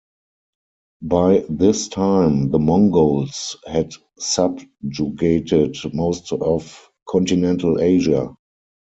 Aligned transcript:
By 1.03 1.45
this 1.47 1.87
time 1.87 2.49
the 2.49 2.57
Mongols 2.57 3.55
had 3.67 3.91
subjugated 4.17 5.77
most 5.93 6.33
of 6.33 6.89
continental 7.07 7.79
Asia. 7.79 8.35